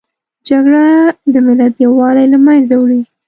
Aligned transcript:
جګړه 0.47 0.85
د 1.33 1.35
ملت 1.45 1.73
یووالي 1.83 2.25
له 2.33 2.37
منځه 2.45 2.73
وړي 2.77 3.01